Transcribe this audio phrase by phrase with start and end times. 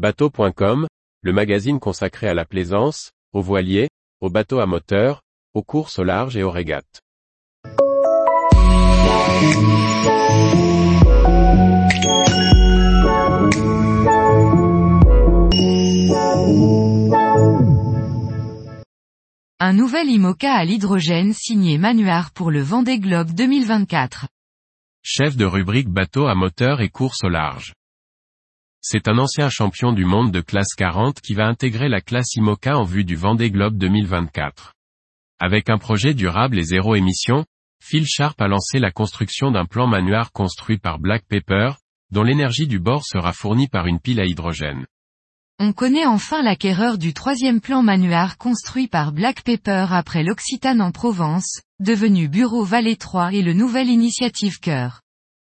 [0.00, 0.88] Bateau.com,
[1.20, 3.90] le magazine consacré à la plaisance, aux voiliers,
[4.22, 5.20] aux bateaux à moteur,
[5.52, 7.02] aux courses au large et aux régates.
[19.58, 24.28] Un nouvel IMOCA à l'hydrogène signé Manuard pour le Vendée Globe 2024.
[25.02, 27.74] Chef de rubrique bateau à moteur et course au large.
[28.82, 32.78] C'est un ancien champion du monde de classe 40 qui va intégrer la classe IMOCA
[32.78, 34.72] en vue du Vendée Globe 2024.
[35.38, 37.44] Avec un projet durable et zéro émission,
[37.82, 41.72] Phil Sharp a lancé la construction d'un plan Manuard construit par Black Pepper,
[42.10, 44.86] dont l'énergie du bord sera fournie par une pile à hydrogène.
[45.58, 50.90] On connaît enfin l'acquéreur du troisième plan Manuard construit par Black Pepper après l'Occitane en
[50.90, 55.02] Provence, devenu Bureau Vallée 3 et le nouvel Initiative Cœur.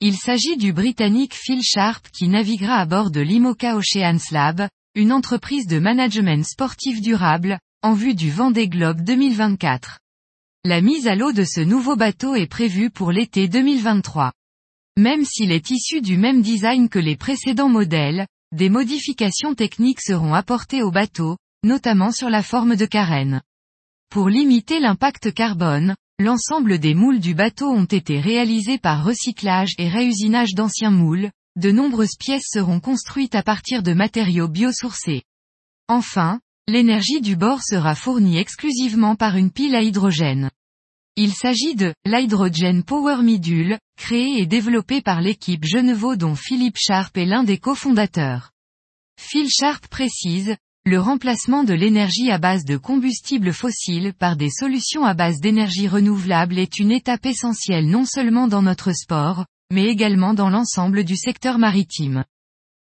[0.00, 5.12] Il s'agit du Britannique Phil Sharp qui naviguera à bord de l'Imoca Oceans Lab, une
[5.12, 10.00] entreprise de management sportif durable, en vue du Vendée Globe 2024.
[10.64, 14.32] La mise à l'eau de ce nouveau bateau est prévue pour l'été 2023.
[14.98, 20.34] Même s'il est issu du même design que les précédents modèles, des modifications techniques seront
[20.34, 23.42] apportées au bateau, notamment sur la forme de carène.
[24.10, 29.88] Pour limiter l'impact carbone, l'ensemble des moules du bateau ont été réalisés par recyclage et
[29.88, 35.22] réusinage d'anciens moules, de nombreuses pièces seront construites à partir de matériaux biosourcés.
[35.88, 40.50] Enfin, l'énergie du bord sera fournie exclusivement par une pile à hydrogène.
[41.16, 47.16] Il s'agit de l'Hydrogen Power Midule, créé et développé par l'équipe Genevo dont Philippe Sharp
[47.16, 48.50] est l'un des cofondateurs.
[49.20, 55.04] Phil Sharp précise, le remplacement de l'énergie à base de combustibles fossiles par des solutions
[55.04, 60.34] à base d'énergie renouvelable est une étape essentielle non seulement dans notre sport, mais également
[60.34, 62.24] dans l'ensemble du secteur maritime.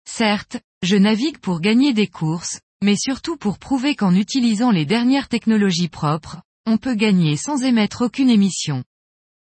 [0.09, 5.27] Certes, je navigue pour gagner des courses, mais surtout pour prouver qu'en utilisant les dernières
[5.29, 8.83] technologies propres, on peut gagner sans émettre aucune émission.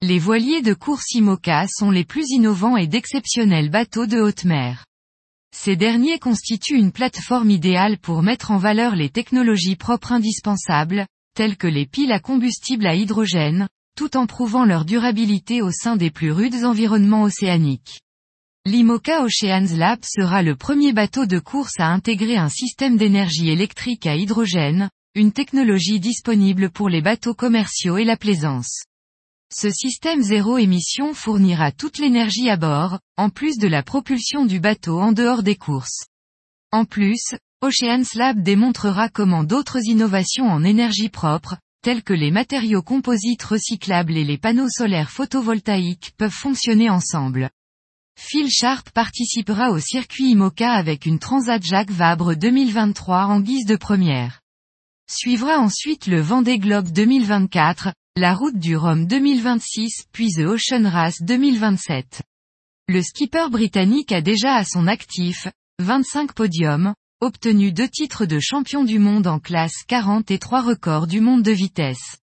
[0.04, 4.86] Les voiliers de course IMOCA sont les plus innovants et d'exceptionnels bateaux de haute mer.
[5.56, 11.06] Ces derniers constituent une plateforme idéale pour mettre en valeur les technologies propres indispensables,
[11.36, 15.96] telles que les piles à combustible à hydrogène, tout en prouvant leur durabilité au sein
[15.96, 18.02] des plus rudes environnements océaniques.
[18.66, 24.08] L'IMOCA Oceans Lab sera le premier bateau de course à intégrer un système d'énergie électrique
[24.08, 28.86] à hydrogène, une technologie disponible pour les bateaux commerciaux et la plaisance.
[29.56, 34.60] Ce système zéro émission fournira toute l'énergie à bord, en plus de la propulsion du
[34.60, 36.08] bateau en dehors des courses.
[36.72, 42.82] En plus, Oceans Lab démontrera comment d'autres innovations en énergie propre, telles que les matériaux
[42.82, 47.52] composites recyclables et les panneaux solaires photovoltaïques peuvent fonctionner ensemble.
[48.20, 53.76] Phil Sharp participera au circuit IMOCA avec une Transat Jacques Vabre 2023 en guise de
[53.76, 54.42] première.
[55.08, 61.24] Suivra ensuite le Vendée Globe 2024, la route du Rhum 2026 puis The Ocean Race
[61.24, 62.22] 2027.
[62.88, 65.48] Le skipper britannique a déjà à son actif,
[65.80, 71.08] 25 podiums, obtenu deux titres de champion du monde en classe 40 et trois records
[71.08, 72.20] du monde de vitesse.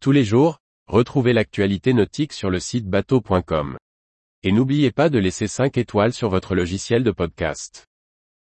[0.00, 3.78] Tous les jours, retrouvez l'actualité nautique sur le site bateau.com.
[4.44, 7.89] Et n'oubliez pas de laisser 5 étoiles sur votre logiciel de podcast.